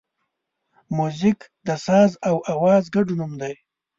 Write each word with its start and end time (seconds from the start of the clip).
موزیک 0.97 1.39
د 1.67 1.69
ساز 1.85 2.11
او 2.27 2.35
آواز 2.53 2.83
ګډ 2.95 3.07
نوم 3.19 3.31
دی. 3.41 3.53